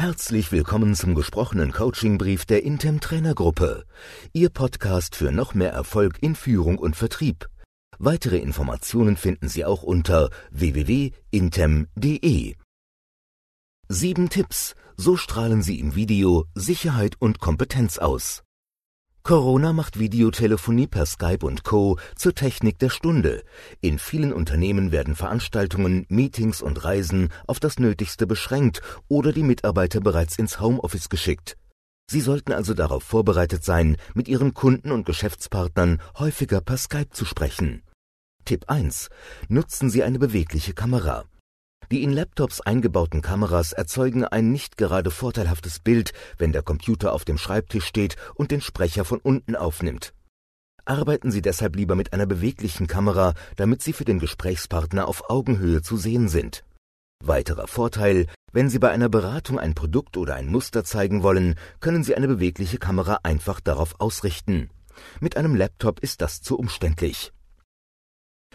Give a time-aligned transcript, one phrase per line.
[0.00, 3.84] Herzlich willkommen zum gesprochenen Coachingbrief der Intem Trainergruppe.
[4.32, 7.48] Ihr Podcast für noch mehr Erfolg in Führung und Vertrieb.
[7.98, 12.54] Weitere Informationen finden Sie auch unter www.intem.de.
[13.88, 14.76] Sieben Tipps.
[14.96, 18.44] So strahlen Sie im Video Sicherheit und Kompetenz aus.
[19.28, 21.98] Corona macht Videotelefonie per Skype und Co.
[22.16, 23.42] zur Technik der Stunde.
[23.82, 30.00] In vielen Unternehmen werden Veranstaltungen, Meetings und Reisen auf das Nötigste beschränkt oder die Mitarbeiter
[30.00, 31.58] bereits ins Homeoffice geschickt.
[32.10, 37.26] Sie sollten also darauf vorbereitet sein, mit Ihren Kunden und Geschäftspartnern häufiger per Skype zu
[37.26, 37.82] sprechen.
[38.46, 39.10] Tipp 1.
[39.48, 41.26] Nutzen Sie eine bewegliche Kamera.
[41.90, 47.24] Die in Laptops eingebauten Kameras erzeugen ein nicht gerade vorteilhaftes Bild, wenn der Computer auf
[47.24, 50.12] dem Schreibtisch steht und den Sprecher von unten aufnimmt.
[50.84, 55.80] Arbeiten Sie deshalb lieber mit einer beweglichen Kamera, damit Sie für den Gesprächspartner auf Augenhöhe
[55.80, 56.62] zu sehen sind.
[57.24, 62.04] Weiterer Vorteil, wenn Sie bei einer Beratung ein Produkt oder ein Muster zeigen wollen, können
[62.04, 64.68] Sie eine bewegliche Kamera einfach darauf ausrichten.
[65.20, 67.32] Mit einem Laptop ist das zu umständlich.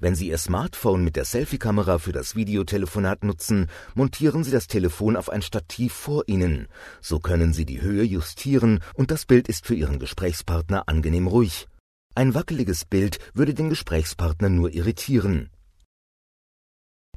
[0.00, 5.16] Wenn Sie Ihr Smartphone mit der Selfie-Kamera für das Videotelefonat nutzen, montieren Sie das Telefon
[5.16, 6.68] auf ein Stativ vor Ihnen.
[7.00, 11.66] So können Sie die Höhe justieren und das Bild ist für Ihren Gesprächspartner angenehm ruhig.
[12.14, 15.50] Ein wackeliges Bild würde den Gesprächspartner nur irritieren.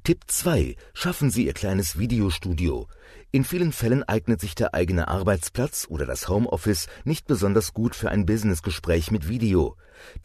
[0.09, 0.75] Tipp 2.
[0.95, 2.87] Schaffen Sie Ihr kleines Videostudio.
[3.29, 8.09] In vielen Fällen eignet sich der eigene Arbeitsplatz oder das Homeoffice nicht besonders gut für
[8.09, 9.75] ein Businessgespräch mit Video.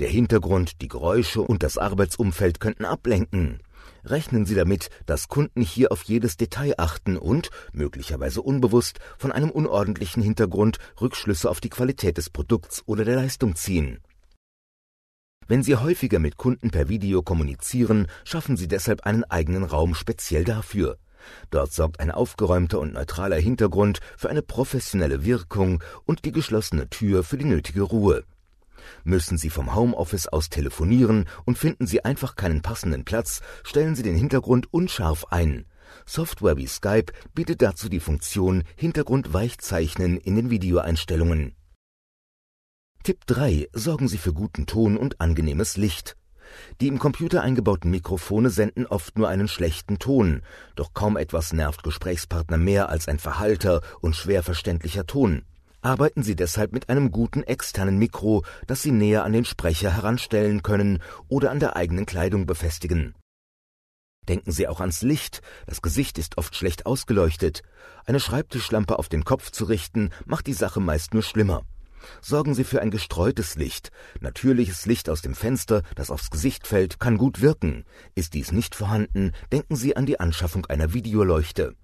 [0.01, 3.61] Der Hintergrund, die Geräusche und das Arbeitsumfeld könnten ablenken.
[4.07, 9.51] Rechnen Sie damit, dass Kunden hier auf jedes Detail achten und, möglicherweise unbewusst, von einem
[9.51, 14.01] unordentlichen Hintergrund Rückschlüsse auf die Qualität des Produkts oder der Leistung ziehen.
[15.47, 20.45] Wenn Sie häufiger mit Kunden per Video kommunizieren, schaffen Sie deshalb einen eigenen Raum speziell
[20.45, 20.99] dafür.
[21.51, 27.25] Dort sorgt ein aufgeräumter und neutraler Hintergrund für eine professionelle Wirkung und die geschlossene Tür
[27.25, 28.25] für die nötige Ruhe.
[29.05, 34.03] Müssen Sie vom Homeoffice aus telefonieren und finden Sie einfach keinen passenden Platz, stellen Sie
[34.03, 35.67] den Hintergrund unscharf ein.
[36.07, 41.55] Software wie Skype bietet dazu die Funktion Hintergrund weichzeichnen in den Videoeinstellungen.
[43.05, 43.69] Tipp 3.
[43.75, 46.17] Sorgen Sie für guten Ton und angenehmes Licht.
[46.81, 50.41] Die im Computer eingebauten Mikrofone senden oft nur einen schlechten Ton,
[50.75, 55.43] doch kaum etwas nervt Gesprächspartner mehr als ein verhalter und schwer verständlicher Ton.
[55.83, 60.63] Arbeiten Sie deshalb mit einem guten externen Mikro, das Sie näher an den Sprecher heranstellen
[60.63, 63.15] können oder an der eigenen Kleidung befestigen.
[64.31, 67.65] Denken Sie auch ans Licht, das Gesicht ist oft schlecht ausgeleuchtet.
[68.07, 71.67] Eine Schreibtischlampe auf den Kopf zu richten, macht die Sache meist nur schlimmer.
[72.21, 73.91] Sorgen Sie für ein gestreutes Licht.
[74.21, 77.85] Natürliches Licht aus dem Fenster, das aufs Gesicht fällt, kann gut wirken.
[78.15, 81.75] Ist dies nicht vorhanden, denken Sie an die Anschaffung einer Videoleuchte.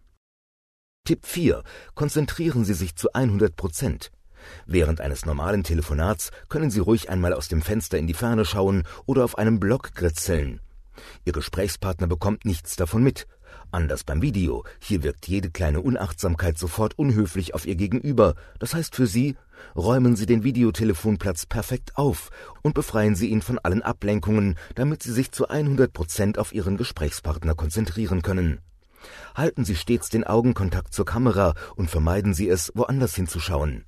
[1.04, 1.62] Tipp 4.
[1.94, 4.10] Konzentrieren Sie sich zu 100 Prozent.
[4.66, 8.84] Während eines normalen Telefonats können Sie ruhig einmal aus dem Fenster in die Ferne schauen
[9.06, 10.60] oder auf einem Block kritzeln.
[11.24, 13.26] Ihr Gesprächspartner bekommt nichts davon mit.
[13.72, 14.64] Anders beim Video.
[14.80, 18.34] Hier wirkt jede kleine Unachtsamkeit sofort unhöflich auf Ihr Gegenüber.
[18.58, 19.36] Das heißt für Sie,
[19.76, 22.30] räumen Sie den Videotelefonplatz perfekt auf
[22.62, 26.76] und befreien Sie ihn von allen Ablenkungen, damit Sie sich zu 100 Prozent auf Ihren
[26.76, 28.60] Gesprächspartner konzentrieren können.
[29.34, 33.84] Halten Sie stets den Augenkontakt zur Kamera und vermeiden Sie es, woanders hinzuschauen.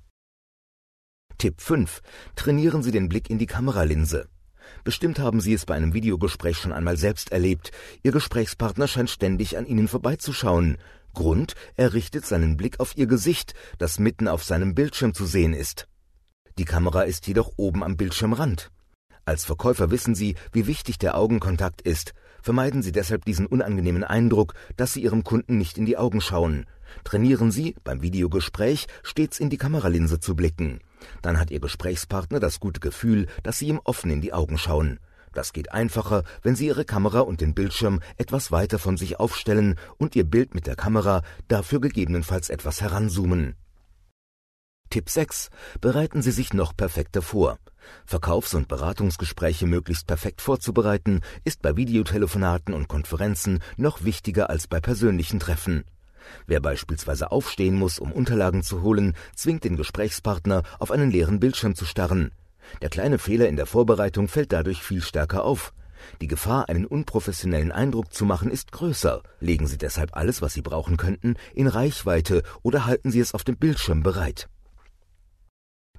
[1.38, 2.02] Tipp 5.
[2.36, 4.28] Trainieren Sie den Blick in die Kameralinse.
[4.84, 7.70] Bestimmt haben Sie es bei einem Videogespräch schon einmal selbst erlebt.
[8.02, 10.78] Ihr Gesprächspartner scheint ständig an Ihnen vorbeizuschauen.
[11.14, 15.52] Grund, er richtet seinen Blick auf Ihr Gesicht, das mitten auf seinem Bildschirm zu sehen
[15.52, 15.88] ist.
[16.58, 18.70] Die Kamera ist jedoch oben am Bildschirmrand.
[19.24, 22.12] Als Verkäufer wissen Sie, wie wichtig der Augenkontakt ist.
[22.42, 26.66] Vermeiden Sie deshalb diesen unangenehmen Eindruck, dass Sie Ihrem Kunden nicht in die Augen schauen.
[27.04, 30.80] Trainieren Sie, beim Videogespräch stets in die Kameralinse zu blicken.
[31.22, 34.98] Dann hat Ihr Gesprächspartner das gute Gefühl, dass Sie ihm offen in die Augen schauen.
[35.32, 39.76] Das geht einfacher, wenn Sie Ihre Kamera und den Bildschirm etwas weiter von sich aufstellen
[39.98, 43.56] und Ihr Bild mit der Kamera dafür gegebenenfalls etwas heranzoomen.
[44.90, 45.48] Tipp 6.
[45.80, 47.58] Bereiten Sie sich noch perfekter vor.
[48.04, 54.80] Verkaufs- und Beratungsgespräche möglichst perfekt vorzubereiten, ist bei Videotelefonaten und Konferenzen noch wichtiger als bei
[54.80, 55.84] persönlichen Treffen.
[56.46, 61.74] Wer beispielsweise aufstehen muss, um Unterlagen zu holen, zwingt den Gesprächspartner, auf einen leeren Bildschirm
[61.74, 62.32] zu starren.
[62.80, 65.72] Der kleine Fehler in der Vorbereitung fällt dadurch viel stärker auf.
[66.20, 69.22] Die Gefahr, einen unprofessionellen Eindruck zu machen, ist größer.
[69.40, 73.44] Legen Sie deshalb alles, was Sie brauchen könnten, in Reichweite oder halten Sie es auf
[73.44, 74.48] dem Bildschirm bereit.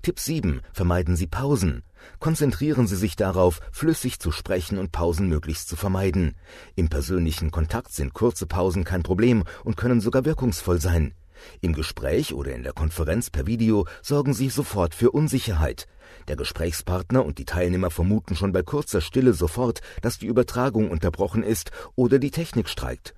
[0.04, 0.60] Tipp 7.
[0.74, 1.82] Vermeiden Sie Pausen.
[2.20, 6.36] Konzentrieren Sie sich darauf, flüssig zu sprechen und Pausen möglichst zu vermeiden.
[6.76, 11.14] Im persönlichen Kontakt sind kurze Pausen kein Problem und können sogar wirkungsvoll sein.
[11.62, 15.88] Im Gespräch oder in der Konferenz per Video sorgen Sie sofort für Unsicherheit.
[16.28, 21.44] Der Gesprächspartner und die Teilnehmer vermuten schon bei kurzer Stille sofort, dass die Übertragung unterbrochen
[21.44, 23.14] ist oder die Technik streikt.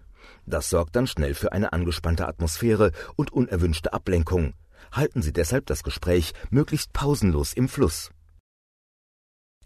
[0.46, 4.54] Das sorgt dann schnell für eine angespannte Atmosphäre und unerwünschte Ablenkung.
[4.96, 8.12] Halten Sie deshalb das Gespräch möglichst pausenlos im Fluss.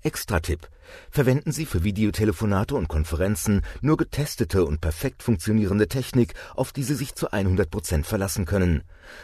[0.02, 0.68] Extra-Tipp.
[1.12, 6.96] Verwenden Sie für Videotelefonate und Konferenzen nur getestete und perfekt funktionierende Technik, auf die Sie
[6.96, 8.82] sich zu 100 Prozent verlassen können.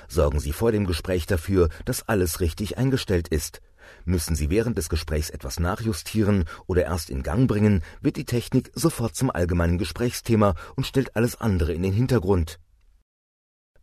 [0.07, 3.61] Sorgen Sie vor dem Gespräch dafür, dass alles richtig eingestellt ist.
[4.03, 8.71] Müssen Sie während des Gesprächs etwas nachjustieren oder erst in Gang bringen, wird die Technik
[8.75, 12.59] sofort zum allgemeinen Gesprächsthema und stellt alles andere in den Hintergrund.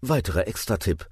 [0.03, 1.12] Weiterer Extra-Tipp.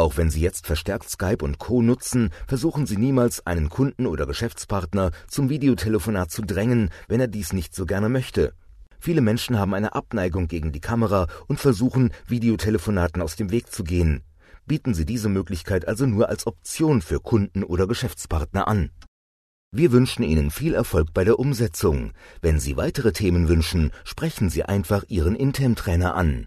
[0.00, 1.82] Auch wenn Sie jetzt verstärkt Skype und Co.
[1.82, 7.52] nutzen, versuchen Sie niemals, einen Kunden oder Geschäftspartner zum Videotelefonat zu drängen, wenn er dies
[7.52, 8.54] nicht so gerne möchte.
[8.98, 13.84] Viele Menschen haben eine Abneigung gegen die Kamera und versuchen, Videotelefonaten aus dem Weg zu
[13.84, 14.22] gehen.
[14.64, 18.92] Bieten Sie diese Möglichkeit also nur als Option für Kunden oder Geschäftspartner an.
[19.70, 22.12] Wir wünschen Ihnen viel Erfolg bei der Umsetzung.
[22.40, 26.46] Wenn Sie weitere Themen wünschen, sprechen Sie einfach Ihren Intem-Trainer an.